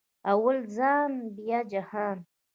[0.31, 2.17] اول ځان بیا جهان